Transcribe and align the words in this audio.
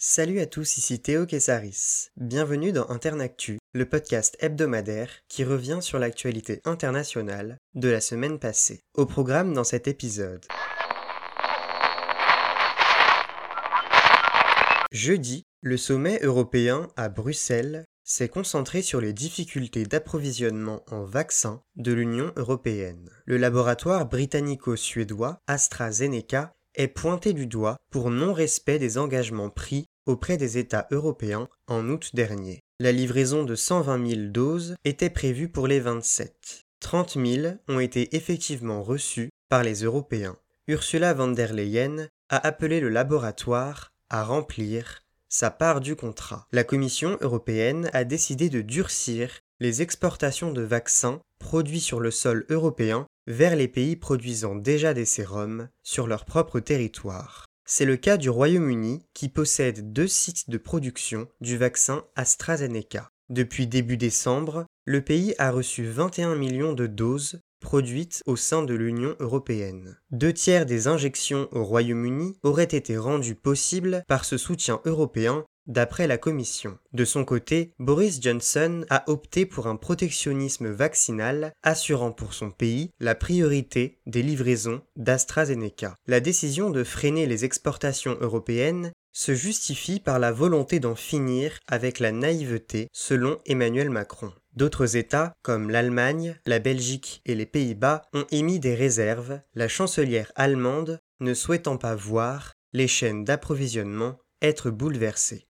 Salut 0.00 0.38
à 0.38 0.46
tous, 0.46 0.78
ici 0.78 1.00
Théo 1.00 1.26
Kessaris. 1.26 2.10
Bienvenue 2.16 2.70
dans 2.70 2.88
Internactu, 2.88 3.58
le 3.74 3.84
podcast 3.84 4.36
hebdomadaire 4.38 5.10
qui 5.26 5.42
revient 5.42 5.78
sur 5.80 5.98
l'actualité 5.98 6.60
internationale 6.64 7.58
de 7.74 7.88
la 7.88 8.00
semaine 8.00 8.38
passée. 8.38 8.84
Au 8.94 9.06
programme 9.06 9.54
dans 9.54 9.64
cet 9.64 9.88
épisode. 9.88 10.46
Jeudi, 14.92 15.42
le 15.62 15.76
sommet 15.76 16.20
européen 16.22 16.86
à 16.96 17.08
Bruxelles 17.08 17.84
s'est 18.04 18.28
concentré 18.28 18.82
sur 18.82 19.00
les 19.00 19.12
difficultés 19.12 19.84
d'approvisionnement 19.84 20.84
en 20.92 21.02
vaccins 21.02 21.60
de 21.74 21.92
l'Union 21.92 22.32
européenne. 22.36 23.10
Le 23.26 23.36
laboratoire 23.36 24.06
britannico-suédois 24.06 25.40
AstraZeneca 25.48 26.54
est 26.78 26.88
pointé 26.88 27.34
du 27.34 27.46
doigt 27.46 27.76
pour 27.90 28.10
non-respect 28.10 28.78
des 28.78 28.96
engagements 28.96 29.50
pris 29.50 29.84
auprès 30.06 30.38
des 30.38 30.56
États 30.56 30.86
européens 30.90 31.48
en 31.66 31.86
août 31.90 32.10
dernier. 32.14 32.60
La 32.80 32.92
livraison 32.92 33.44
de 33.44 33.54
120 33.54 34.06
000 34.08 34.20
doses 34.30 34.76
était 34.84 35.10
prévue 35.10 35.48
pour 35.50 35.66
les 35.66 35.80
27. 35.80 36.62
30 36.80 37.18
000 37.22 37.54
ont 37.68 37.80
été 37.80 38.16
effectivement 38.16 38.82
reçues 38.82 39.30
par 39.50 39.64
les 39.64 39.82
Européens. 39.82 40.36
Ursula 40.68 41.12
von 41.12 41.28
der 41.28 41.52
Leyen 41.52 42.08
a 42.28 42.46
appelé 42.46 42.80
le 42.80 42.88
laboratoire 42.88 43.90
à 44.10 44.22
remplir 44.22 45.02
sa 45.28 45.50
part 45.50 45.80
du 45.80 45.96
contrat. 45.96 46.46
La 46.52 46.64
Commission 46.64 47.18
européenne 47.20 47.90
a 47.92 48.04
décidé 48.04 48.48
de 48.48 48.62
durcir 48.62 49.40
les 49.60 49.82
exportations 49.82 50.52
de 50.52 50.62
vaccins 50.62 51.20
produits 51.38 51.80
sur 51.80 52.00
le 52.00 52.10
sol 52.10 52.46
européen 52.48 53.06
vers 53.28 53.54
les 53.54 53.68
pays 53.68 53.94
produisant 53.94 54.56
déjà 54.56 54.94
des 54.94 55.04
sérums 55.04 55.68
sur 55.82 56.06
leur 56.06 56.24
propre 56.24 56.60
territoire. 56.60 57.44
C'est 57.66 57.84
le 57.84 57.98
cas 57.98 58.16
du 58.16 58.30
Royaume-Uni 58.30 59.04
qui 59.12 59.28
possède 59.28 59.92
deux 59.92 60.08
sites 60.08 60.48
de 60.48 60.56
production 60.56 61.28
du 61.42 61.58
vaccin 61.58 62.04
AstraZeneca. 62.16 63.10
Depuis 63.28 63.66
début 63.66 63.98
décembre, 63.98 64.64
le 64.86 65.02
pays 65.02 65.34
a 65.36 65.50
reçu 65.50 65.84
21 65.84 66.36
millions 66.36 66.72
de 66.72 66.86
doses 66.86 67.40
produites 67.60 68.22
au 68.24 68.36
sein 68.36 68.62
de 68.62 68.72
l'Union 68.72 69.14
européenne. 69.20 69.98
Deux 70.10 70.32
tiers 70.32 70.64
des 70.64 70.86
injections 70.86 71.48
au 71.52 71.62
Royaume-Uni 71.64 72.38
auraient 72.42 72.64
été 72.64 72.96
rendues 72.96 73.34
possibles 73.34 74.02
par 74.08 74.24
ce 74.24 74.38
soutien 74.38 74.80
européen 74.86 75.44
d'après 75.68 76.06
la 76.06 76.18
Commission. 76.18 76.78
De 76.92 77.04
son 77.04 77.24
côté, 77.24 77.72
Boris 77.78 78.20
Johnson 78.20 78.84
a 78.90 79.08
opté 79.08 79.46
pour 79.46 79.68
un 79.68 79.76
protectionnisme 79.76 80.68
vaccinal 80.68 81.52
assurant 81.62 82.10
pour 82.10 82.34
son 82.34 82.50
pays 82.50 82.90
la 82.98 83.14
priorité 83.14 84.00
des 84.06 84.22
livraisons 84.22 84.82
d'AstraZeneca. 84.96 85.94
La 86.06 86.20
décision 86.20 86.70
de 86.70 86.82
freiner 86.82 87.26
les 87.26 87.44
exportations 87.44 88.16
européennes 88.20 88.92
se 89.12 89.34
justifie 89.34 90.00
par 90.00 90.18
la 90.18 90.32
volonté 90.32 90.80
d'en 90.80 90.94
finir 90.94 91.58
avec 91.66 91.98
la 91.98 92.12
naïveté 92.12 92.88
selon 92.92 93.38
Emmanuel 93.46 93.90
Macron. 93.90 94.32
D'autres 94.54 94.96
États, 94.96 95.34
comme 95.42 95.70
l'Allemagne, 95.70 96.36
la 96.46 96.58
Belgique 96.58 97.20
et 97.26 97.34
les 97.34 97.46
Pays-Bas, 97.46 98.02
ont 98.12 98.26
émis 98.30 98.60
des 98.60 98.74
réserves, 98.74 99.40
la 99.54 99.68
chancelière 99.68 100.32
allemande 100.34 101.00
ne 101.20 101.34
souhaitant 101.34 101.78
pas 101.78 101.94
voir 101.94 102.52
les 102.72 102.88
chaînes 102.88 103.24
d'approvisionnement 103.24 104.18
être 104.40 104.70
bouleversées. 104.70 105.47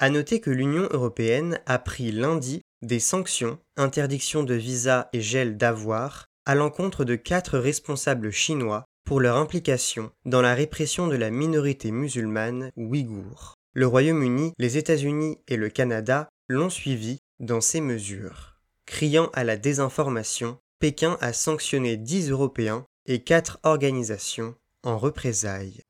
À 0.00 0.10
noter 0.10 0.40
que 0.40 0.50
l'Union 0.50 0.88
européenne 0.92 1.60
a 1.66 1.80
pris 1.80 2.12
lundi 2.12 2.62
des 2.82 3.00
sanctions, 3.00 3.58
interdiction 3.76 4.44
de 4.44 4.54
visa 4.54 5.08
et 5.12 5.20
gel 5.20 5.56
d'avoir 5.56 6.26
à 6.46 6.54
l'encontre 6.54 7.04
de 7.04 7.16
quatre 7.16 7.58
responsables 7.58 8.30
chinois 8.30 8.84
pour 9.04 9.18
leur 9.18 9.36
implication 9.36 10.12
dans 10.24 10.40
la 10.40 10.54
répression 10.54 11.08
de 11.08 11.16
la 11.16 11.30
minorité 11.30 11.90
musulmane 11.90 12.70
ouïghour. 12.76 13.54
Le 13.74 13.86
Royaume-Uni, 13.88 14.52
les 14.56 14.76
États-Unis 14.76 15.38
et 15.48 15.56
le 15.56 15.68
Canada 15.68 16.28
l'ont 16.48 16.70
suivi 16.70 17.18
dans 17.40 17.60
ces 17.60 17.80
mesures. 17.80 18.56
Criant 18.86 19.30
à 19.34 19.42
la 19.42 19.56
désinformation, 19.56 20.58
Pékin 20.78 21.18
a 21.20 21.32
sanctionné 21.32 21.96
10 21.96 22.30
Européens 22.30 22.84
et 23.06 23.24
4 23.24 23.58
organisations 23.64 24.54
en 24.84 24.96
représailles 24.96 25.82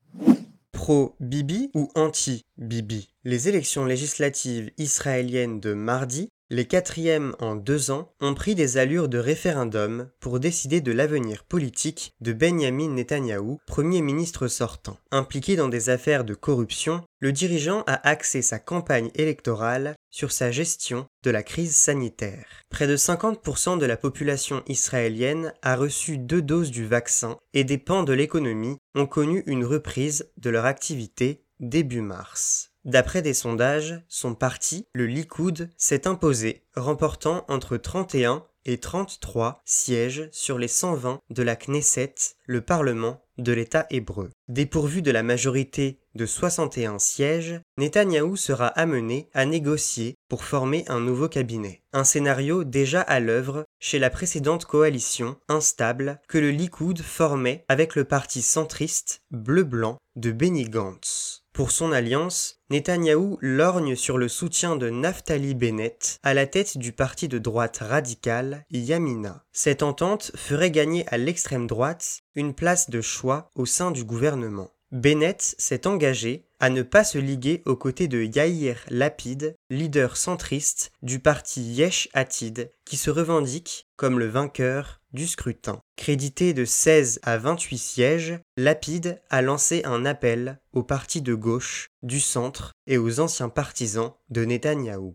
pro-Bibi 0.89 1.71
ou 1.75 1.91
anti-Bibi? 1.95 3.11
Les 3.25 3.47
élections 3.47 3.85
législatives 3.85 4.71
israéliennes 4.79 5.61
de 5.61 5.75
mardi, 5.75 6.31
les 6.51 6.67
quatrièmes 6.67 7.35
en 7.41 7.57
deux 7.57 7.91
ans, 7.91 8.13
ont 8.21 8.35
pris 8.35 8.55
des 8.55 8.79
allures 8.79 9.09
de 9.09 9.19
référendum 9.19 10.09
pour 10.21 10.41
décider 10.41 10.81
de 10.81 10.93
l'avenir 10.93 11.45
politique 11.45 12.15
de 12.21 12.33
Benjamin 12.33 12.89
Netanyahou, 12.89 13.59
Premier 13.67 14.01
ministre 14.01 14.49
sortant. 14.49 14.97
Impliqué 15.11 15.57
dans 15.57 15.69
des 15.69 15.91
affaires 15.91 16.25
de 16.25 16.35
corruption, 16.35 17.03
le 17.21 17.33
dirigeant 17.33 17.83
a 17.87 18.09
axé 18.09 18.41
sa 18.43 18.59
campagne 18.59 19.11
électorale 19.15 19.95
sur 20.11 20.33
sa 20.33 20.51
gestion 20.51 21.07
de 21.23 21.31
la 21.31 21.43
crise 21.43 21.77
sanitaire. 21.77 22.47
Près 22.71 22.87
de 22.87 22.97
50% 22.97 23.79
de 23.79 23.87
la 23.87 23.97
population 23.97 24.63
israélienne 24.67 25.53
a 25.63 25.77
reçu 25.77 26.17
deux 26.17 26.43
doses 26.43 26.71
du 26.71 26.87
vaccin 26.87 27.37
et 27.53 27.65
des 27.65 27.79
pans 27.79 28.05
de 28.05 28.13
l'économie 28.13 28.79
ont 28.95 29.07
connu 29.07 29.43
une 29.47 29.65
reprise 29.65 30.31
de 30.39 30.51
leur 30.51 30.65
activité 30.65 31.45
début 31.61 32.03
mars. 32.03 32.68
D'après 32.85 33.23
des 33.23 33.35
sondages, 33.35 34.03
son 34.09 34.35
parti, 34.35 34.87
le 34.95 35.07
Likoud, 35.07 35.71
s'est 35.77 36.07
imposé, 36.07 36.65
remportant 36.77 37.45
entre 37.49 37.77
31 37.77 38.45
et 38.65 38.79
33 38.79 39.63
sièges 39.65 40.29
sur 40.31 40.59
les 40.59 40.69
120 40.69 41.21
de 41.31 41.43
la 41.43 41.57
Knesset, 41.57 42.15
le 42.47 42.61
Parlement 42.61 43.23
de 43.39 43.53
l'État 43.53 43.87
hébreu. 43.91 44.31
Dépourvu 44.49 45.01
de 45.01 45.11
la 45.11 45.23
majorité 45.23 46.01
de 46.15 46.27
61 46.27 46.99
sièges, 46.99 47.61
Netanyahou 47.79 48.37
sera 48.37 48.67
amené 48.67 49.31
à 49.33 49.47
négocier 49.47 50.17
pour 50.29 50.45
former 50.45 50.85
un 50.89 51.01
nouveau 51.01 51.29
cabinet. 51.29 51.83
Un 51.93 52.05
scénario 52.05 52.65
déjà 52.65 53.01
à 53.01 53.21
l'œuvre 53.21 53.65
chez 53.79 53.99
la 53.99 54.11
précédente 54.11 54.65
coalition 54.65 55.37
instable 55.49 56.21
que 56.29 56.39
le 56.39 56.51
Likoud 56.51 57.01
formait 57.01 57.65
avec 57.69 57.95
le 57.95 58.05
parti 58.05 58.43
centriste 58.43 59.23
bleu-blanc 59.31 59.99
de 60.17 60.33
Benny 60.33 60.65
Gantz. 60.65 61.45
Pour 61.59 61.73
son 61.73 61.91
alliance, 61.91 62.63
Netanyahou 62.71 63.37
lorgne 63.41 63.97
sur 63.97 64.17
le 64.17 64.29
soutien 64.29 64.77
de 64.77 64.91
Naftali 64.91 65.57
Bennett 65.57 66.21
à 66.23 66.33
la 66.33 66.47
tête 66.47 66.79
du 66.79 66.93
parti 66.93 67.27
de 67.27 67.39
droite 67.39 67.79
radical 67.79 68.65
Yamina. 68.71 69.43
Cette 69.51 69.83
entente 69.83 70.31
ferait 70.37 70.71
gagner 70.71 71.05
à 71.09 71.19
l'extrême 71.19 71.67
droite 71.67 72.21
une 72.37 72.55
place 72.55 72.91
de 72.91 73.01
choix 73.01 73.51
au 73.57 73.67
sein 73.67 73.91
du 73.91 74.05
gouvernement. 74.05 74.71
Bennett 74.93 75.57
s'est 75.59 75.89
engagé 75.89 76.48
à 76.61 76.71
ne 76.71 76.83
pas 76.83 77.05
se 77.05 77.19
liguer 77.19 77.63
aux 77.67 77.77
côtés 77.77 78.09
de 78.09 78.23
Yair 78.23 78.85
Lapid, 78.89 79.57
leader 79.71 80.17
centriste 80.17 80.93
du 81.03 81.21
parti 81.21 81.63
Yesh 81.63 82.09
Atid, 82.13 82.71
qui 82.85 82.97
se 82.97 83.11
revendique 83.11 83.87
comme 83.97 84.19
le 84.19 84.27
vainqueur 84.27 85.01
du 85.13 85.27
scrutin. 85.27 85.81
Crédité 85.97 86.53
de 86.53 86.65
16 86.65 87.21
à 87.23 87.39
28 87.39 87.79
sièges, 87.79 88.41
Lapide 88.57 89.21
a 89.31 89.43
lancé 89.43 89.83
un 89.85 90.05
appel 90.05 90.61
aux 90.73 90.83
partis 90.83 91.23
de 91.23 91.35
gauche, 91.35 91.89
du 92.03 92.21
centre 92.21 92.73
et 92.87 92.99
aux 92.99 93.21
anciens 93.21 93.49
partisans 93.49 94.13
de 94.31 94.45
Netanyahou. 94.45 95.15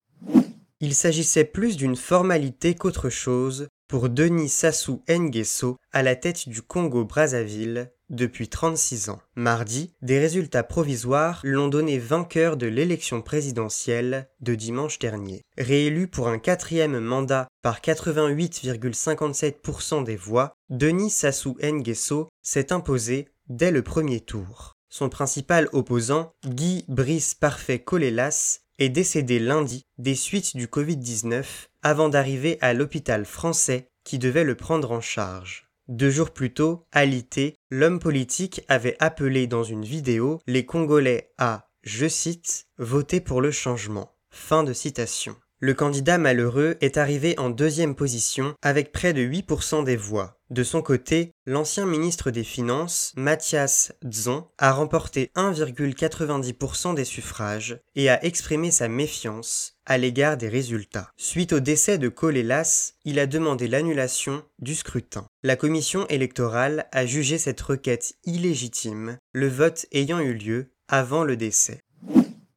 Il 0.79 0.95
s'agissait 0.95 1.45
plus 1.45 1.77
d'une 1.77 1.95
formalité 1.95 2.75
qu'autre 2.75 3.09
chose 3.09 3.67
pour 3.87 4.09
Denis 4.09 4.49
Sassou 4.49 5.01
Nguesso 5.07 5.77
à 5.91 6.03
la 6.03 6.15
tête 6.15 6.49
du 6.49 6.61
Congo-Brazzaville 6.61 7.92
depuis 8.09 8.47
36 8.47 9.09
ans. 9.09 9.21
Mardi, 9.35 9.93
des 10.01 10.19
résultats 10.19 10.63
provisoires 10.63 11.41
l'ont 11.43 11.67
donné 11.67 11.99
vainqueur 11.99 12.55
de 12.57 12.67
l'élection 12.67 13.21
présidentielle 13.21 14.29
de 14.41 14.55
dimanche 14.55 14.99
dernier. 14.99 15.41
Réélu 15.57 16.07
pour 16.07 16.27
un 16.27 16.39
quatrième 16.39 16.99
mandat 16.99 17.47
par 17.61 17.81
88,57% 17.81 20.03
des 20.03 20.15
voix, 20.15 20.53
Denis 20.69 21.09
Sassou 21.09 21.57
Nguesso 21.61 22.29
s'est 22.41 22.73
imposé 22.73 23.29
dès 23.49 23.71
le 23.71 23.81
premier 23.81 24.19
tour. 24.19 24.73
Son 24.89 25.09
principal 25.09 25.69
opposant, 25.71 26.33
Guy 26.45 26.85
Brice 26.87 27.33
Parfait 27.33 27.79
Colélas, 27.79 28.59
est 28.79 28.89
décédé 28.89 29.39
lundi 29.39 29.85
des 29.97 30.15
suites 30.15 30.55
du 30.55 30.67
Covid-19 30.67 31.43
avant 31.81 32.09
d'arriver 32.09 32.57
à 32.61 32.73
l'hôpital 32.73 33.25
français 33.25 33.87
qui 34.03 34.19
devait 34.19 34.43
le 34.43 34.55
prendre 34.55 34.91
en 34.91 35.01
charge. 35.01 35.69
Deux 35.89 36.09
jours 36.09 36.31
plus 36.31 36.53
tôt, 36.53 36.87
à 36.93 37.03
l'IT, 37.03 37.57
l'homme 37.69 37.99
politique 37.99 38.61
avait 38.69 38.95
appelé 38.99 39.47
dans 39.47 39.63
une 39.63 39.83
vidéo 39.83 40.39
les 40.47 40.65
Congolais 40.65 41.33
à, 41.37 41.69
je 41.83 42.07
cite, 42.07 42.67
voter 42.77 43.19
pour 43.19 43.41
le 43.41 43.51
changement. 43.51 44.15
Fin 44.29 44.63
de 44.63 44.71
citation. 44.71 45.35
Le 45.65 45.73
candidat 45.73 46.17
malheureux 46.17 46.75
est 46.81 46.97
arrivé 46.97 47.39
en 47.39 47.49
deuxième 47.49 47.95
position 47.95 48.53
avec 48.61 48.91
près 48.91 49.13
de 49.13 49.21
8% 49.21 49.85
des 49.85 49.95
voix. 49.95 50.37
De 50.49 50.61
son 50.61 50.81
côté, 50.81 51.31
l'ancien 51.45 51.85
ministre 51.85 52.31
des 52.31 52.43
Finances, 52.43 53.13
Mathias 53.15 53.93
Dzon, 54.03 54.45
a 54.57 54.73
remporté 54.73 55.31
1,90% 55.37 56.95
des 56.95 57.05
suffrages 57.05 57.79
et 57.95 58.09
a 58.09 58.21
exprimé 58.25 58.71
sa 58.71 58.89
méfiance 58.89 59.77
à 59.85 59.97
l'égard 59.97 60.35
des 60.35 60.49
résultats. 60.49 61.09
Suite 61.15 61.53
au 61.53 61.61
décès 61.61 61.97
de 61.97 62.09
Colélas, 62.09 62.95
il 63.05 63.17
a 63.17 63.25
demandé 63.25 63.69
l'annulation 63.69 64.43
du 64.59 64.75
scrutin. 64.75 65.25
La 65.43 65.55
commission 65.55 66.05
électorale 66.07 66.87
a 66.91 67.05
jugé 67.05 67.37
cette 67.37 67.61
requête 67.61 68.15
illégitime, 68.25 69.17
le 69.31 69.47
vote 69.47 69.85
ayant 69.93 70.19
eu 70.19 70.33
lieu 70.33 70.73
avant 70.89 71.23
le 71.23 71.37
décès. 71.37 71.82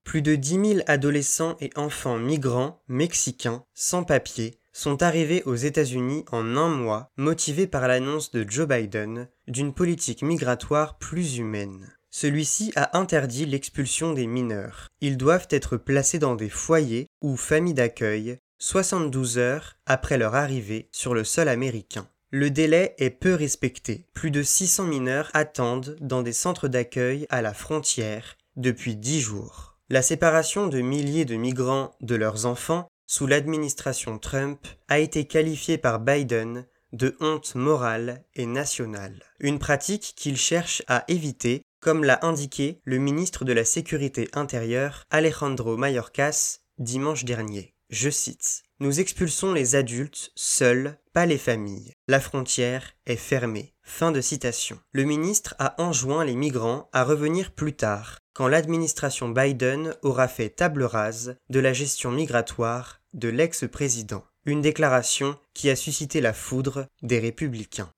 Plus 0.07 0.23
de 0.23 0.37
10 0.37 0.49
000 0.49 0.81
adolescents 0.87 1.57
et 1.61 1.71
enfants 1.75 2.17
migrants, 2.17 2.81
mexicains, 2.87 3.65
sans 3.75 4.05
papier, 4.05 4.61
sont 4.73 5.03
arrivés 5.03 5.43
aux 5.47 5.57
États-Unis 5.57 6.25
en 6.31 6.57
un 6.57 6.69
mois, 6.69 7.11
motivés 7.17 7.67
par 7.67 7.89
l'annonce 7.89 8.31
de 8.31 8.49
Joe 8.49 8.69
Biden 8.69 9.29
d'une 9.49 9.75
politique 9.75 10.23
migratoire 10.23 10.97
plus 10.99 11.39
humaine. 11.39 11.93
Celui-ci 12.11 12.73
a 12.77 12.97
interdit 12.97 13.47
l'expulsion 13.47 14.13
des 14.13 14.29
mineurs. 14.29 14.87
Ils 15.01 15.17
doivent 15.17 15.49
être 15.51 15.77
placés 15.77 16.21
dans 16.21 16.37
des 16.37 16.51
foyers 16.51 17.09
ou 17.21 17.37
familles 17.37 17.75
d'accueil 17.75 18.39
72 18.61 19.39
heures 19.39 19.75
après 19.87 20.19
leur 20.19 20.37
arrivée 20.37 20.89
sur 20.93 21.15
le 21.15 21.25
sol 21.25 21.49
américain. 21.49 22.07
Le 22.31 22.51
délai 22.51 22.95
est 22.99 23.11
peu 23.11 23.35
respecté. 23.35 24.07
Plus 24.15 24.31
de 24.31 24.45
600 24.45 24.85
mineurs 24.85 25.31
attendent 25.35 25.97
dans 26.01 26.23
des 26.23 26.33
centres 26.33 26.69
d'accueil 26.69 27.27
à 27.29 27.43
la 27.43 27.53
frontière 27.53 28.37
depuis 28.55 28.95
10 28.95 29.21
jours. 29.21 29.76
La 29.89 30.03
séparation 30.03 30.67
de 30.67 30.81
milliers 30.81 31.25
de 31.25 31.37
migrants 31.37 31.95
de 32.01 32.17
leurs 32.17 32.45
enfants 32.45 32.89
sous 33.07 33.29
l'administration 33.29 34.19
Trump 34.19 34.67
a 34.89 34.99
été 34.99 35.27
qualifiée 35.29 35.79
par 35.79 36.01
Biden 36.01 36.67
de 36.93 37.17
honte 37.21 37.55
morale 37.55 38.25
et 38.35 38.47
nationale. 38.47 39.23
Une 39.39 39.61
pratique 39.61 40.15
qu'il 40.17 40.37
cherche 40.37 40.83
à 40.89 41.05
éviter, 41.07 41.63
comme 41.79 42.03
l'a 42.03 42.19
indiqué 42.23 42.81
le 42.83 42.99
ministre 42.99 43.45
de 43.45 43.53
la 43.53 43.65
Sécurité 43.65 44.29
intérieure 44.33 45.05
Alejandro 45.11 45.77
Mayorkas 45.77 46.59
dimanche 46.79 47.25
dernier. 47.25 47.73
Je 47.89 48.11
cite 48.11 48.65
Nous 48.79 49.01
expulsons 49.01 49.55
les 49.55 49.75
adultes 49.75 50.33
seuls, 50.35 50.99
pas 51.15 51.25
les 51.25 51.39
familles. 51.39 51.95
La 52.09 52.21
frontière 52.21 52.93
est 53.07 53.17
fermée. 53.17 53.73
Fin 53.83 54.13
de 54.13 54.21
citation. 54.21 54.79
Le 54.93 55.05
ministre 55.05 55.55
a 55.59 55.81
enjoint 55.83 56.27
les 56.27 56.35
migrants 56.35 56.91
à 56.93 57.03
revenir 57.03 57.53
plus 57.53 57.73
tard, 57.73 58.19
quand 58.35 58.49
l'administration 58.49 59.31
Biden 59.31 59.95
aura 60.03 60.29
fait 60.29 60.51
table 60.51 60.83
rase 60.83 61.37
de 61.49 61.59
la 61.59 61.73
gestion 61.73 62.11
migratoire 62.11 63.01
de 63.15 63.29
l'ex-président. 63.29 64.25
Une 64.45 64.61
déclaration 64.61 65.39
qui 65.55 65.71
a 65.71 65.77
suscité 65.77 66.21
la 66.21 66.35
foudre 66.35 66.87
des 67.01 67.19
républicains. 67.19 67.91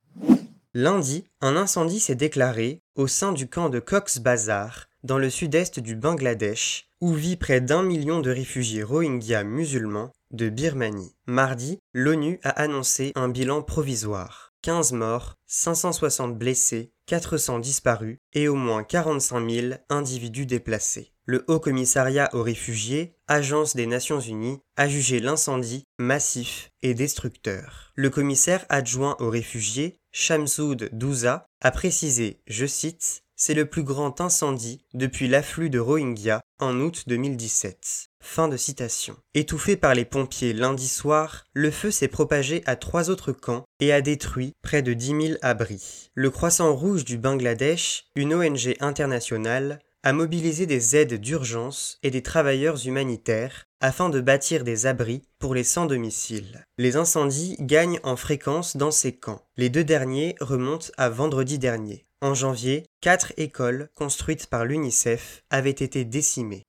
Lundi, 0.75 1.25
un 1.41 1.57
incendie 1.57 1.99
s'est 1.99 2.15
déclaré 2.15 2.83
au 2.95 3.09
sein 3.09 3.33
du 3.33 3.49
camp 3.49 3.69
de 3.69 3.81
Cox's 3.81 4.21
Bazar, 4.21 4.87
dans 5.03 5.19
le 5.19 5.29
sud-est 5.29 5.81
du 5.81 5.97
Bangladesh, 5.97 6.89
où 7.01 7.15
vit 7.15 7.37
près 7.37 7.61
d'un 7.61 7.83
million 7.83 8.21
de 8.21 8.31
réfugiés 8.31 8.85
rohingyas 8.85 9.43
musulmans 9.43 10.13
de 10.31 10.49
Birmanie. 10.49 11.15
Mardi, 11.27 11.79
l'ONU 11.93 12.41
a 12.43 12.51
annoncé 12.51 13.13
un 13.15 13.29
bilan 13.29 13.63
provisoire. 13.63 14.53
15 14.63 14.93
morts, 14.93 15.35
560 15.47 16.37
blessés, 16.37 16.93
400 17.07 17.61
disparus 17.61 18.19
et 18.35 18.49
au 18.49 18.55
moins 18.55 18.83
45 18.83 19.51
000 19.51 19.75
individus 19.89 20.47
déplacés. 20.47 21.13
Le 21.25 21.45
Haut 21.47 21.61
Commissariat 21.61 22.31
aux 22.33 22.43
réfugiés, 22.43 23.15
agence 23.29 23.77
des 23.77 23.87
Nations 23.87 24.21
Unies, 24.21 24.61
a 24.77 24.89
jugé 24.89 25.21
l'incendie 25.21 25.85
massif 25.99 26.71
et 26.83 26.95
destructeur. 26.95 27.93
Le 27.95 28.11
commissaire 28.11 28.65
adjoint 28.69 29.17
aux 29.21 29.31
réfugiés, 29.31 29.99
Shamsoud 30.11 30.89
Douza, 30.93 31.47
a 31.61 31.71
précisé, 31.71 32.41
je 32.47 32.67
cite, 32.67 33.25
c'est 33.37 33.55
le 33.55 33.67
plus 33.67 33.85
grand 33.85 34.21
incendie 34.21 34.85
depuis 34.95 35.29
l'afflux 35.29 35.71
de 35.71 35.79
Rohingya 35.79 36.41
en 36.59 36.81
août 36.81 37.05
2017. 37.07 38.08
Fin 38.21 38.49
de 38.49 38.57
citation. 38.57 39.17
Étouffé 39.35 39.77
par 39.77 39.95
les 39.95 40.05
pompiers 40.05 40.53
lundi 40.53 40.89
soir, 40.89 41.45
le 41.55 41.71
feu 41.71 41.91
s'est 41.91 42.09
propagé 42.09 42.63
à 42.67 42.77
trois 42.77 43.11
autres 43.11 43.33
camps 43.33 43.65
et 43.81 43.93
a 43.93 44.01
détruit 44.01 44.55
près 44.63 44.83
de 44.83 44.93
10 44.93 45.07
000 45.07 45.39
abris. 45.43 46.11
Le 46.15 46.31
Croissant 46.31 46.75
Rouge 46.75 47.05
du 47.05 47.19
Bangladesh, 47.19 48.05
une 48.15 48.35
ONG 48.35 48.77
internationale, 48.81 49.81
a 50.03 50.13
mobilisé 50.13 50.67
des 50.67 50.97
aides 50.97 51.15
d'urgence 51.15 51.99
et 52.03 52.11
des 52.11 52.23
travailleurs 52.23 52.87
humanitaires 52.87 53.65
afin 53.81 54.09
de 54.09 54.21
bâtir 54.21 54.65
des 54.65 54.87
abris 54.87 55.23
pour 55.39 55.55
les 55.55 55.65
sans-domicile. 55.65 56.65
Les 56.79 56.97
incendies 56.97 57.57
gagnent 57.61 58.01
en 58.03 58.17
fréquence 58.17 58.77
dans 58.77 58.91
ces 58.91 59.13
camps. 59.13 59.43
Les 59.57 59.69
deux 59.69 59.85
derniers 59.85 60.37
remontent 60.41 60.93
à 60.97 61.09
vendredi 61.09 61.59
dernier. 61.59 62.07
En 62.21 62.35
janvier, 62.35 62.85
quatre 63.01 63.33
écoles 63.37 63.91
construites 63.95 64.49
par 64.49 64.65
l'UNICEF 64.65 65.43
avaient 65.51 65.71
été 65.71 66.05
décimées. 66.05 66.67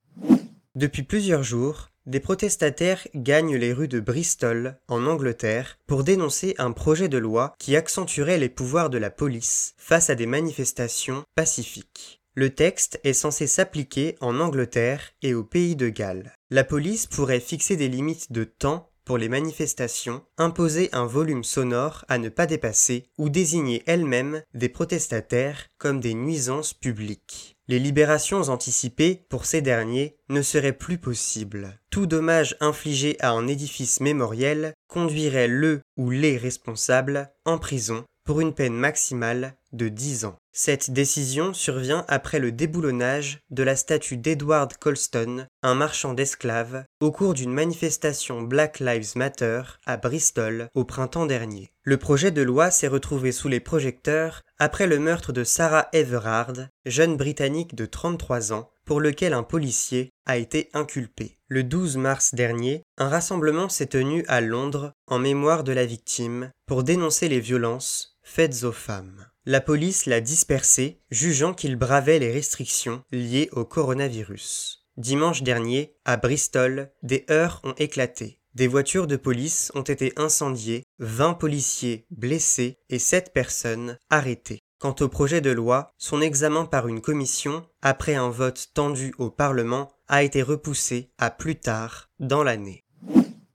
Depuis 0.76 1.02
plusieurs 1.02 1.42
jours, 1.42 1.88
des 2.06 2.20
protestataires 2.20 3.06
gagnent 3.16 3.56
les 3.56 3.72
rues 3.72 3.88
de 3.88 3.98
Bristol, 3.98 4.78
en 4.86 5.04
Angleterre, 5.06 5.78
pour 5.88 6.04
dénoncer 6.04 6.54
un 6.58 6.70
projet 6.70 7.08
de 7.08 7.18
loi 7.18 7.54
qui 7.58 7.74
accentuerait 7.74 8.38
les 8.38 8.48
pouvoirs 8.48 8.88
de 8.88 8.98
la 8.98 9.10
police 9.10 9.74
face 9.78 10.10
à 10.10 10.14
des 10.14 10.26
manifestations 10.26 11.24
pacifiques. 11.34 12.20
Le 12.36 12.50
texte 12.50 13.00
est 13.02 13.14
censé 13.14 13.48
s'appliquer 13.48 14.16
en 14.20 14.38
Angleterre 14.38 15.10
et 15.22 15.34
au 15.34 15.42
pays 15.42 15.74
de 15.74 15.88
Galles. 15.88 16.32
La 16.50 16.62
police 16.62 17.06
pourrait 17.06 17.40
fixer 17.40 17.76
des 17.76 17.88
limites 17.88 18.30
de 18.30 18.44
temps 18.44 18.89
pour 19.10 19.18
les 19.18 19.28
manifestations, 19.28 20.22
imposer 20.38 20.88
un 20.92 21.04
volume 21.04 21.42
sonore 21.42 22.04
à 22.06 22.16
ne 22.16 22.28
pas 22.28 22.46
dépasser 22.46 23.08
ou 23.18 23.28
désigner 23.28 23.82
elle-même 23.86 24.44
des 24.54 24.68
protestataires 24.68 25.66
comme 25.78 25.98
des 25.98 26.14
nuisances 26.14 26.74
publiques. 26.74 27.56
Les 27.66 27.80
libérations 27.80 28.42
anticipées 28.42 29.26
pour 29.28 29.46
ces 29.46 29.62
derniers 29.62 30.14
ne 30.28 30.42
seraient 30.42 30.72
plus 30.72 30.98
possibles. 30.98 31.80
Tout 31.90 32.06
dommage 32.06 32.56
infligé 32.60 33.16
à 33.18 33.32
un 33.32 33.48
édifice 33.48 33.98
mémoriel 33.98 34.74
conduirait 34.86 35.48
le 35.48 35.80
ou 35.96 36.10
les 36.10 36.36
responsables 36.36 37.32
en 37.44 37.58
prison 37.58 38.04
une 38.38 38.54
peine 38.54 38.74
maximale 38.74 39.56
de 39.72 39.88
10 39.88 40.26
ans. 40.26 40.36
Cette 40.52 40.90
décision 40.90 41.54
survient 41.54 42.04
après 42.08 42.38
le 42.38 42.52
déboulonnage 42.52 43.40
de 43.50 43.62
la 43.62 43.76
statue 43.76 44.16
d'Edward 44.16 44.76
Colston, 44.76 45.46
un 45.62 45.74
marchand 45.74 46.12
d'esclaves, 46.12 46.84
au 47.00 47.12
cours 47.12 47.34
d'une 47.34 47.52
manifestation 47.52 48.42
Black 48.42 48.80
Lives 48.80 49.12
Matter 49.16 49.62
à 49.86 49.96
Bristol 49.96 50.68
au 50.74 50.84
printemps 50.84 51.26
dernier. 51.26 51.72
Le 51.82 51.96
projet 51.96 52.30
de 52.30 52.42
loi 52.42 52.70
s'est 52.70 52.88
retrouvé 52.88 53.32
sous 53.32 53.48
les 53.48 53.60
projecteurs 53.60 54.42
après 54.58 54.86
le 54.86 54.98
meurtre 54.98 55.32
de 55.32 55.44
Sarah 55.44 55.88
Everard, 55.92 56.68
jeune 56.84 57.16
Britannique 57.16 57.74
de 57.74 57.86
33 57.86 58.52
ans, 58.52 58.70
pour 58.84 59.00
lequel 59.00 59.34
un 59.34 59.44
policier 59.44 60.10
a 60.26 60.36
été 60.36 60.68
inculpé. 60.74 61.38
Le 61.46 61.62
12 61.62 61.96
mars 61.96 62.34
dernier, 62.34 62.82
un 62.98 63.08
rassemblement 63.08 63.68
s'est 63.68 63.86
tenu 63.86 64.24
à 64.26 64.40
Londres 64.40 64.92
en 65.06 65.18
mémoire 65.18 65.64
de 65.64 65.72
la 65.72 65.86
victime 65.86 66.50
pour 66.66 66.82
dénoncer 66.82 67.28
les 67.28 67.40
violences 67.40 68.09
faites 68.30 68.62
aux 68.62 68.72
femmes. 68.72 69.26
La 69.44 69.60
police 69.60 70.06
l'a 70.06 70.20
dispersé, 70.20 71.00
jugeant 71.10 71.52
qu'il 71.52 71.74
bravait 71.74 72.20
les 72.20 72.30
restrictions 72.30 73.02
liées 73.10 73.48
au 73.50 73.64
coronavirus. 73.64 74.86
Dimanche 74.96 75.42
dernier, 75.42 75.96
à 76.04 76.16
Bristol, 76.16 76.92
des 77.02 77.26
heurts 77.28 77.60
ont 77.64 77.74
éclaté. 77.76 78.38
Des 78.54 78.68
voitures 78.68 79.08
de 79.08 79.16
police 79.16 79.72
ont 79.74 79.82
été 79.82 80.12
incendiées, 80.16 80.84
20 81.00 81.34
policiers 81.34 82.06
blessés 82.10 82.78
et 82.88 83.00
7 83.00 83.32
personnes 83.32 83.98
arrêtées. 84.10 84.60
Quant 84.78 84.94
au 85.00 85.08
projet 85.08 85.40
de 85.40 85.50
loi, 85.50 85.90
son 85.98 86.20
examen 86.20 86.66
par 86.66 86.86
une 86.86 87.00
commission, 87.00 87.66
après 87.82 88.14
un 88.14 88.30
vote 88.30 88.68
tendu 88.74 89.12
au 89.18 89.30
Parlement, 89.30 89.90
a 90.06 90.22
été 90.22 90.42
repoussé 90.42 91.10
à 91.18 91.30
plus 91.30 91.56
tard 91.56 92.08
dans 92.20 92.44
l'année. 92.44 92.84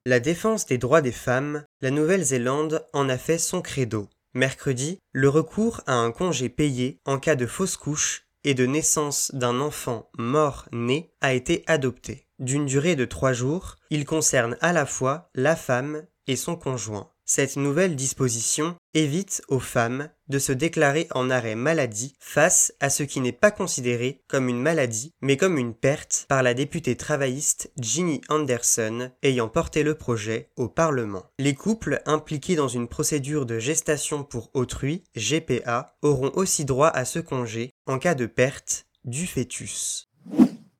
La 0.06 0.20
défense 0.20 0.68
des 0.68 0.78
droits 0.78 1.02
des 1.02 1.12
femmes, 1.12 1.64
la 1.82 1.92
Nouvelle-Zélande 1.92 2.86
en 2.94 3.10
a 3.10 3.18
fait 3.18 3.40
son 3.40 3.62
credo. 3.62 4.08
Mercredi, 4.36 5.00
le 5.14 5.30
recours 5.30 5.80
à 5.88 5.94
un 5.94 6.12
congé 6.12 6.50
payé 6.50 7.00
en 7.06 7.20
cas 7.20 7.38
de 7.38 7.46
fausse 7.46 7.78
couche 7.78 8.28
et 8.44 8.54
de 8.54 8.66
naissance 8.66 9.32
d'un 9.34 9.62
enfant 9.62 10.10
mort-né 10.18 11.14
a 11.22 11.34
été 11.34 11.64
adopté. 11.68 12.28
D'une 12.40 12.66
durée 12.66 12.98
de 12.98 13.06
trois 13.06 13.32
jours, 13.32 13.78
il 13.90 14.04
concerne 14.04 14.58
à 14.60 14.74
la 14.74 14.86
fois 14.86 15.30
la 15.36 15.56
femme 15.56 16.06
et 16.28 16.36
son 16.36 16.58
conjoint. 16.58 17.15
Cette 17.28 17.56
nouvelle 17.56 17.96
disposition 17.96 18.76
évite 18.94 19.42
aux 19.48 19.60
femmes 19.60 20.10
de 20.28 20.38
se 20.38 20.52
déclarer 20.52 21.08
en 21.10 21.32
arrêt 21.32 21.56
maladie 21.56 22.14
face 22.20 22.72
à 22.80 22.92
ce 22.92 23.02
qui 23.02 23.20
n'est 23.20 23.32
pas 23.32 23.50
considéré 23.50 24.22
comme 24.28 24.48
une 24.48 24.62
maladie, 24.62 25.12
mais 25.22 25.36
comme 25.36 25.58
une 25.58 25.74
perte 25.74 26.28
par 26.30 26.44
la 26.44 26.54
députée 26.54 26.96
travailliste 26.96 27.72
Ginny 27.80 28.22
Anderson 28.30 29.10
ayant 29.24 29.50
porté 29.50 29.82
le 29.82 29.96
projet 29.96 30.52
au 30.56 30.70
Parlement. 30.70 31.26
Les 31.40 31.56
couples 31.56 32.04
impliqués 32.06 32.56
dans 32.56 32.68
une 32.68 32.88
procédure 32.88 33.48
de 33.48 33.58
gestation 33.58 34.24
pour 34.24 34.52
autrui, 34.54 35.04
GPA, 35.16 35.98
auront 36.04 36.32
aussi 36.36 36.64
droit 36.64 36.90
à 36.90 37.06
ce 37.06 37.18
congé 37.18 37.74
en 37.88 37.98
cas 37.98 38.14
de 38.14 38.28
perte 38.28 38.86
du 39.04 39.26
fœtus. 39.26 40.12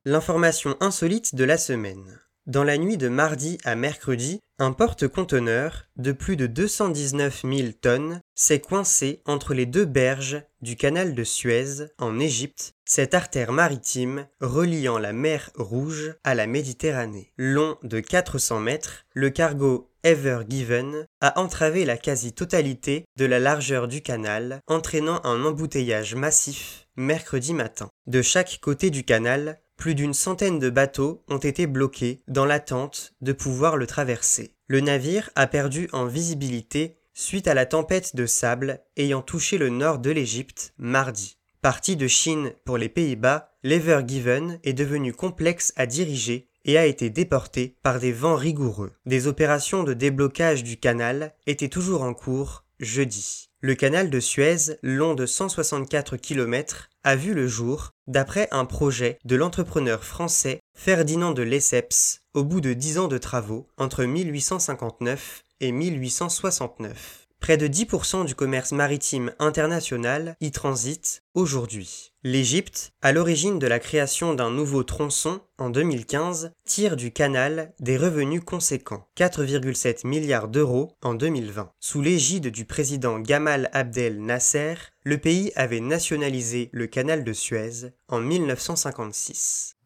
L'information 0.04 0.76
insolite 0.78 1.34
de 1.34 1.42
la 1.42 1.58
semaine. 1.58 2.20
Dans 2.46 2.62
la 2.62 2.78
nuit 2.78 2.96
de 2.96 3.08
mardi 3.08 3.58
à 3.64 3.74
mercredi, 3.74 4.38
un 4.60 4.70
porte-conteneur 4.70 5.86
de 5.96 6.12
plus 6.12 6.36
de 6.36 6.46
219 6.46 7.42
000 7.42 7.72
tonnes 7.80 8.20
s'est 8.36 8.60
coincé 8.60 9.20
entre 9.26 9.52
les 9.52 9.66
deux 9.66 9.84
berges 9.84 10.44
du 10.60 10.76
canal 10.76 11.16
de 11.16 11.24
Suez 11.24 11.88
en 11.98 12.20
Égypte, 12.20 12.74
cette 12.84 13.14
artère 13.14 13.50
maritime 13.50 14.28
reliant 14.40 14.98
la 14.98 15.12
mer 15.12 15.50
Rouge 15.56 16.14
à 16.22 16.36
la 16.36 16.46
Méditerranée. 16.46 17.32
Long 17.36 17.78
de 17.82 17.98
400 17.98 18.60
mètres, 18.60 19.04
le 19.12 19.30
cargo 19.30 19.90
Ever 20.04 20.42
Given 20.48 21.04
a 21.20 21.40
entravé 21.40 21.84
la 21.84 21.96
quasi-totalité 21.96 23.06
de 23.16 23.24
la 23.24 23.40
largeur 23.40 23.88
du 23.88 24.02
canal, 24.02 24.60
entraînant 24.68 25.20
un 25.24 25.44
embouteillage 25.44 26.14
massif 26.14 26.86
mercredi 26.94 27.54
matin. 27.54 27.88
De 28.06 28.22
chaque 28.22 28.60
côté 28.60 28.90
du 28.90 29.02
canal, 29.02 29.58
plus 29.76 29.94
d'une 29.94 30.14
centaine 30.14 30.58
de 30.58 30.70
bateaux 30.70 31.22
ont 31.28 31.38
été 31.38 31.66
bloqués 31.66 32.22
dans 32.28 32.44
l'attente 32.44 33.14
de 33.20 33.32
pouvoir 33.32 33.76
le 33.76 33.86
traverser. 33.86 34.54
Le 34.68 34.80
navire 34.80 35.30
a 35.34 35.46
perdu 35.46 35.88
en 35.92 36.06
visibilité 36.06 36.98
suite 37.14 37.48
à 37.48 37.54
la 37.54 37.66
tempête 37.66 38.16
de 38.16 38.26
sable 38.26 38.80
ayant 38.96 39.22
touché 39.22 39.58
le 39.58 39.68
nord 39.68 39.98
de 39.98 40.10
l'Égypte 40.10 40.74
mardi. 40.76 41.38
Parti 41.62 41.96
de 41.96 42.06
Chine 42.06 42.52
pour 42.64 42.78
les 42.78 42.88
Pays-Bas, 42.88 43.52
l'Ever 43.62 44.00
Given 44.06 44.60
est 44.62 44.72
devenu 44.72 45.12
complexe 45.12 45.72
à 45.76 45.86
diriger 45.86 46.48
et 46.64 46.78
a 46.78 46.86
été 46.86 47.10
déporté 47.10 47.76
par 47.82 47.98
des 47.98 48.12
vents 48.12 48.36
rigoureux. 48.36 48.92
Des 49.06 49.26
opérations 49.26 49.82
de 49.82 49.94
déblocage 49.94 50.62
du 50.62 50.76
canal 50.76 51.34
étaient 51.46 51.68
toujours 51.68 52.02
en 52.02 52.12
cours 52.12 52.64
jeudi. 52.80 53.48
Le 53.60 53.74
canal 53.74 54.10
de 54.10 54.20
Suez, 54.20 54.78
long 54.82 55.14
de 55.14 55.26
164 55.26 56.16
km, 56.16 56.90
a 57.06 57.14
vu 57.14 57.34
le 57.34 57.46
jour 57.46 57.92
d'après 58.08 58.48
un 58.50 58.64
projet 58.64 59.20
de 59.24 59.36
l'entrepreneur 59.36 60.02
français 60.02 60.58
Ferdinand 60.74 61.30
de 61.30 61.42
Lesseps 61.42 62.22
au 62.34 62.42
bout 62.42 62.60
de 62.60 62.72
dix 62.72 62.98
ans 62.98 63.06
de 63.06 63.16
travaux 63.16 63.68
entre 63.78 64.02
1859 64.02 65.44
et 65.60 65.70
1869. 65.70 67.25
Près 67.40 67.56
de 67.56 67.68
10% 67.68 68.24
du 68.24 68.34
commerce 68.34 68.72
maritime 68.72 69.32
international 69.38 70.36
y 70.40 70.50
transite 70.50 71.22
aujourd'hui. 71.34 72.12
L'Égypte, 72.24 72.92
à 73.02 73.12
l'origine 73.12 73.58
de 73.58 73.66
la 73.66 73.78
création 73.78 74.34
d'un 74.34 74.50
nouveau 74.50 74.82
tronçon 74.82 75.40
en 75.58 75.70
2015, 75.70 76.50
tire 76.64 76.96
du 76.96 77.12
canal 77.12 77.72
des 77.78 77.96
revenus 77.96 78.42
conséquents, 78.44 79.06
4,7 79.16 80.06
milliards 80.06 80.48
d'euros 80.48 80.96
en 81.02 81.14
2020. 81.14 81.70
Sous 81.78 82.02
l'égide 82.02 82.48
du 82.48 82.64
président 82.64 83.20
Gamal 83.20 83.70
Abdel 83.72 84.20
Nasser, 84.24 84.74
le 85.04 85.18
pays 85.18 85.52
avait 85.54 85.80
nationalisé 85.80 86.68
le 86.72 86.88
canal 86.88 87.22
de 87.22 87.32
Suez 87.32 87.92
en 88.08 88.18
1956. 88.18 89.76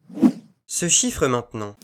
Ce 0.65 0.87
chiffre 0.87 1.27
maintenant. 1.27 1.75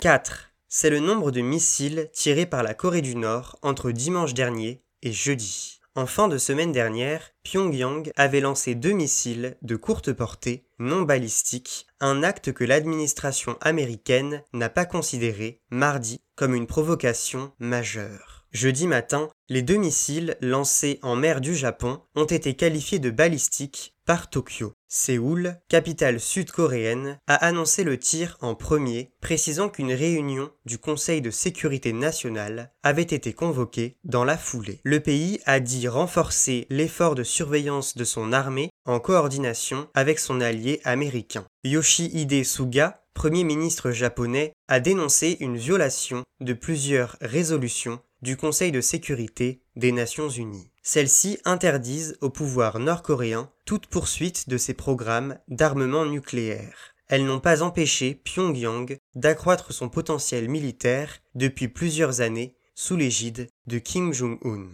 4 0.00 0.50
c'est 0.78 0.90
le 0.90 1.00
nombre 1.00 1.30
de 1.30 1.40
missiles 1.40 2.10
tirés 2.12 2.44
par 2.44 2.62
la 2.62 2.74
Corée 2.74 3.00
du 3.00 3.16
Nord 3.16 3.58
entre 3.62 3.92
dimanche 3.92 4.34
dernier 4.34 4.82
et 5.02 5.10
jeudi. 5.10 5.80
En 5.94 6.04
fin 6.04 6.28
de 6.28 6.36
semaine 6.36 6.70
dernière, 6.70 7.30
Pyongyang 7.44 8.10
avait 8.14 8.42
lancé 8.42 8.74
deux 8.74 8.92
missiles 8.92 9.56
de 9.62 9.76
courte 9.76 10.12
portée 10.12 10.68
non 10.78 11.00
balistiques, 11.00 11.86
un 12.00 12.22
acte 12.22 12.52
que 12.52 12.62
l'administration 12.62 13.56
américaine 13.62 14.42
n'a 14.52 14.68
pas 14.68 14.84
considéré 14.84 15.62
mardi 15.70 16.20
comme 16.34 16.54
une 16.54 16.66
provocation 16.66 17.52
majeure. 17.58 18.35
Jeudi 18.56 18.86
matin, 18.86 19.28
les 19.50 19.60
deux 19.60 19.76
missiles 19.76 20.38
lancés 20.40 20.98
en 21.02 21.14
mer 21.14 21.42
du 21.42 21.54
Japon 21.54 22.00
ont 22.14 22.24
été 22.24 22.54
qualifiés 22.54 22.98
de 22.98 23.10
balistiques 23.10 23.94
par 24.06 24.30
Tokyo. 24.30 24.72
Séoul, 24.88 25.58
capitale 25.68 26.18
sud-coréenne, 26.18 27.18
a 27.26 27.34
annoncé 27.34 27.84
le 27.84 27.98
tir 27.98 28.38
en 28.40 28.54
premier, 28.54 29.12
précisant 29.20 29.68
qu'une 29.68 29.92
réunion 29.92 30.48
du 30.64 30.78
Conseil 30.78 31.20
de 31.20 31.30
sécurité 31.30 31.92
nationale 31.92 32.72
avait 32.82 33.02
été 33.02 33.34
convoquée 33.34 33.98
dans 34.04 34.24
la 34.24 34.38
foulée. 34.38 34.80
Le 34.84 35.00
pays 35.00 35.38
a 35.44 35.60
dit 35.60 35.86
renforcer 35.86 36.66
l'effort 36.70 37.14
de 37.14 37.24
surveillance 37.24 37.94
de 37.94 38.04
son 38.04 38.32
armée 38.32 38.70
en 38.86 39.00
coordination 39.00 39.86
avec 39.92 40.18
son 40.18 40.40
allié 40.40 40.80
américain. 40.84 41.44
Yoshihide 41.62 42.42
Suga, 42.42 43.02
Premier 43.12 43.44
ministre 43.44 43.92
japonais, 43.92 44.52
a 44.68 44.78
dénoncé 44.78 45.38
une 45.40 45.56
violation 45.56 46.22
de 46.40 46.52
plusieurs 46.52 47.16
résolutions 47.22 47.98
du 48.22 48.36
Conseil 48.36 48.72
de 48.72 48.80
sécurité 48.80 49.62
des 49.76 49.92
Nations 49.92 50.28
Unies. 50.28 50.70
Celles-ci 50.82 51.38
interdisent 51.44 52.16
au 52.20 52.30
pouvoir 52.30 52.78
nord-coréen 52.78 53.50
toute 53.64 53.86
poursuite 53.86 54.48
de 54.48 54.56
ses 54.56 54.74
programmes 54.74 55.38
d'armement 55.48 56.06
nucléaire. 56.06 56.94
Elles 57.08 57.24
n'ont 57.24 57.40
pas 57.40 57.62
empêché 57.62 58.14
Pyongyang 58.14 58.96
d'accroître 59.14 59.72
son 59.72 59.88
potentiel 59.88 60.48
militaire 60.48 61.18
depuis 61.34 61.68
plusieurs 61.68 62.20
années 62.20 62.56
sous 62.74 62.96
l'égide 62.96 63.48
de 63.66 63.78
Kim 63.78 64.12
Jong-un. 64.12 64.68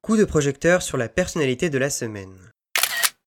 Coup 0.00 0.16
de 0.16 0.24
projecteur 0.24 0.82
sur 0.82 0.96
la 0.96 1.08
personnalité 1.08 1.70
de 1.70 1.78
la 1.78 1.90
semaine. 1.90 2.49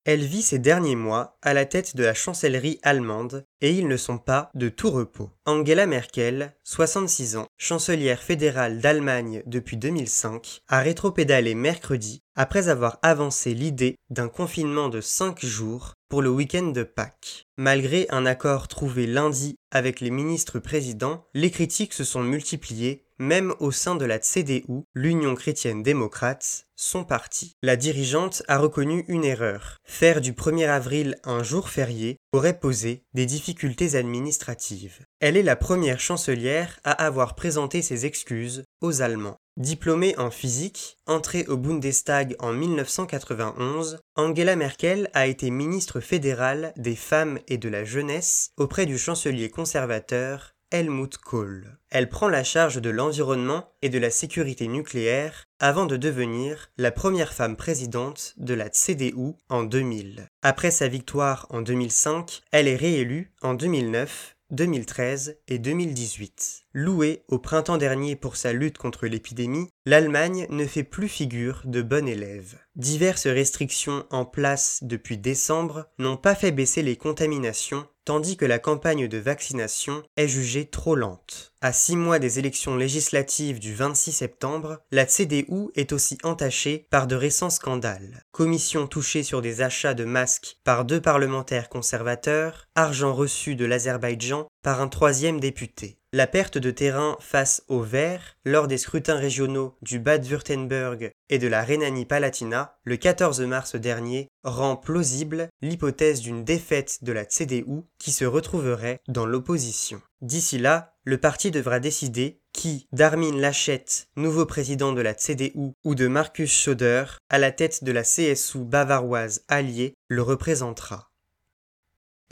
Elle 0.06 0.26
vit 0.26 0.42
ces 0.42 0.60
derniers 0.60 0.98
mois 0.98 1.38
à 1.42 1.54
la 1.54 1.66
tête 1.66 1.96
de 1.96 2.04
la 2.04 2.14
chancellerie 2.14 2.80
allemande 2.84 3.46
et 3.62 3.72
ils 3.72 3.88
ne 3.88 3.96
sont 3.96 4.18
pas 4.18 4.52
de 4.54 4.68
tout 4.68 4.92
repos. 4.92 5.30
Angela 5.46 5.86
Merkel, 5.86 6.54
66 6.66 7.38
ans, 7.38 7.48
chancelière 7.58 8.22
fédérale 8.22 8.80
d'Allemagne 8.80 9.44
depuis 9.46 9.78
2005, 9.78 10.62
a 10.68 10.82
rétropédalé 10.82 11.56
mercredi 11.56 12.22
après 12.36 12.68
avoir 12.68 13.00
avancé 13.02 13.54
l'idée 13.54 13.96
d'un 14.10 14.28
confinement 14.28 14.90
de 14.90 15.00
5 15.00 15.46
jours 15.46 15.94
pour 16.10 16.22
le 16.22 16.30
week-end 16.30 16.68
de 16.68 16.84
Pâques. 16.84 17.46
Malgré 17.58 18.06
un 18.10 18.26
accord 18.26 18.68
trouvé 18.68 19.08
lundi 19.08 19.56
avec 19.72 20.02
les 20.02 20.12
ministres 20.12 20.60
présidents, 20.60 21.26
les 21.34 21.50
critiques 21.50 21.94
se 21.94 22.04
sont 22.04 22.24
multipliées 22.24 23.06
même 23.24 23.54
au 23.60 23.72
sein 23.72 23.96
de 23.96 24.06
la 24.06 24.20
CDU, 24.20 24.84
l'Union 24.94 25.34
chrétienne 25.34 25.82
démocrate, 25.82 26.68
son 26.76 27.04
parti. 27.04 27.56
La 27.64 27.76
dirigeante 27.76 28.44
a 28.48 28.58
reconnu 28.58 29.06
une 29.08 29.24
erreur. 29.24 29.78
Faire 29.86 30.22
du 30.22 30.34
1er 30.34 30.68
avril 30.68 31.18
un 31.24 31.42
jour 31.42 31.70
férié 31.70 32.18
aurait 32.32 32.60
posé 32.60 33.04
des 33.14 33.26
difficultés 33.26 33.96
administratives. 33.96 35.06
Elle 35.20 35.38
est 35.38 35.44
la 35.44 35.56
première 35.56 36.00
chancelière 36.00 36.80
à 36.84 36.92
avoir 36.92 37.36
présenté 37.36 37.82
ses 37.82 38.06
excuses 38.06 38.64
aux 38.82 39.02
Allemands. 39.02 39.38
Diplômée 39.56 40.18
en 40.18 40.32
physique, 40.32 40.98
entrée 41.06 41.46
au 41.48 41.58
Bundestag 41.58 42.36
en 42.40 42.54
1991, 42.54 44.00
Angela 44.16 44.56
Merkel 44.56 45.12
a 45.14 45.28
été 45.28 45.52
ministre 45.52 46.00
fédérale 46.00 46.74
des 46.76 46.96
femmes 46.96 47.38
et 47.48 47.60
de 47.60 47.70
la 47.70 47.84
jeunesse 47.84 48.50
auprès 48.58 48.88
du 48.88 48.98
chancelier 48.98 49.52
conservateur 49.52 50.53
Helmut 50.74 51.18
Kohl. 51.18 51.78
Elle 51.92 52.10
prend 52.10 52.28
la 52.28 52.44
charge 52.44 52.82
de 52.82 52.90
l'environnement 52.90 53.70
et 53.84 53.90
de 53.90 54.00
la 54.00 54.10
sécurité 54.10 54.68
nucléaire 54.68 55.46
avant 55.60 55.86
de 55.86 55.98
devenir 55.98 56.72
la 56.78 56.92
première 56.92 57.32
femme 57.32 57.56
présidente 57.56 58.34
de 58.38 58.56
la 58.56 58.70
CDU 58.70 59.36
en 59.50 59.64
2000. 59.64 60.28
Après 60.42 60.72
sa 60.72 60.88
victoire 60.88 61.46
en 61.52 61.62
2005, 61.62 62.42
elle 62.52 62.68
est 62.68 62.76
réélue 62.76 63.32
en 63.44 63.54
2009 63.54 64.36
2013 64.50 65.38
et 65.48 65.60
2018. 65.60 66.63
Louée 66.76 67.24
au 67.28 67.38
printemps 67.38 67.78
dernier 67.78 68.16
pour 68.16 68.36
sa 68.36 68.52
lutte 68.52 68.80
contre 68.80 69.06
l'épidémie, 69.06 69.70
l'Allemagne 69.86 70.48
ne 70.50 70.66
fait 70.66 70.84
plus 70.84 71.08
figure 71.08 71.62
de 71.66 71.84
bon 71.84 72.08
élève. 72.08 72.58
Diverses 72.76 73.28
restrictions 73.28 74.06
en 74.10 74.26
place 74.26 74.80
depuis 74.82 75.20
décembre 75.20 75.86
n'ont 76.00 76.18
pas 76.18 76.34
fait 76.34 76.52
baisser 76.52 76.82
les 76.82 76.96
contaminations 76.96 77.86
tandis 78.06 78.38
que 78.38 78.46
la 78.46 78.60
campagne 78.60 79.08
de 79.08 79.18
vaccination 79.18 80.04
est 80.18 80.28
jugée 80.28 80.66
trop 80.66 80.96
lente. 80.96 81.54
À 81.62 81.72
six 81.72 81.96
mois 81.96 82.20
des 82.20 82.40
élections 82.40 82.76
législatives 82.76 83.60
du 83.60 83.74
26 83.74 84.12
septembre, 84.12 84.80
la 84.92 85.06
CDU 85.06 85.70
est 85.76 85.94
aussi 85.94 86.18
entachée 86.24 86.88
par 86.90 87.08
de 87.08 87.16
récents 87.16 87.50
scandales. 87.50 88.24
Commission 88.32 88.88
touchée 88.88 89.24
sur 89.24 89.42
des 89.42 89.62
achats 89.62 89.94
de 89.94 90.06
masques 90.06 90.58
par 90.64 90.86
deux 90.86 91.02
parlementaires 91.02 91.70
conservateurs, 91.70 92.68
argent 92.76 93.14
reçu 93.14 93.56
de 93.56 93.66
l'Azerbaïdjan 93.66 94.48
par 94.64 94.82
un 94.82 94.88
troisième 94.88 95.40
député. 95.40 96.00
La 96.16 96.28
perte 96.28 96.60
de 96.60 96.70
terrain 96.70 97.18
face 97.20 97.64
aux 97.70 97.82
Verts 97.82 98.38
lors 98.46 98.68
des 98.68 98.78
scrutins 98.78 99.18
régionaux 99.18 99.76
du 99.82 99.98
Bade-Württemberg 99.98 101.12
et 101.30 101.40
de 101.40 101.48
la 101.48 101.64
Rhénanie-Palatinat 101.64 102.78
le 102.84 102.98
14 102.98 103.42
mars 103.42 103.76
dernier 103.76 104.28
rend 104.44 104.76
plausible 104.76 105.50
l'hypothèse 105.64 106.22
d'une 106.22 106.44
défaite 106.44 107.00
de 107.04 107.14
la 107.14 107.26
CDU 107.26 107.82
qui 107.98 108.12
se 108.12 108.26
retrouverait 108.26 109.00
dans 109.08 109.26
l'opposition. 109.26 110.04
D'ici 110.22 110.60
là, 110.60 110.94
le 111.04 111.18
parti 111.18 111.50
devra 111.50 111.80
décider 111.80 112.44
qui, 112.54 112.88
d'Armin 112.92 113.36
Laschet, 113.36 113.86
nouveau 114.16 114.46
président 114.46 114.94
de 114.94 115.02
la 115.02 115.16
CDU, 115.16 115.74
ou 115.84 115.96
de 115.96 116.06
Markus 116.06 116.52
Söder, 116.52 117.06
à 117.30 117.40
la 117.40 117.52
tête 117.52 117.84
de 117.84 117.92
la 117.92 118.04
CSU 118.04 118.60
bavaroise 118.60 119.46
alliée, 119.48 119.96
le 120.10 120.22
représentera. 120.22 121.13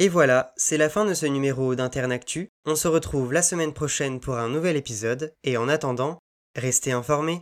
Et 0.01 0.09
voilà, 0.09 0.51
c'est 0.57 0.77
la 0.77 0.89
fin 0.89 1.05
de 1.05 1.13
ce 1.13 1.27
numéro 1.27 1.75
d'Internactu. 1.75 2.49
On 2.65 2.75
se 2.75 2.87
retrouve 2.87 3.33
la 3.33 3.43
semaine 3.43 3.71
prochaine 3.71 4.19
pour 4.19 4.35
un 4.39 4.49
nouvel 4.49 4.75
épisode, 4.75 5.35
et 5.43 5.57
en 5.57 5.69
attendant, 5.69 6.17
restez 6.55 6.91
informés. 6.91 7.39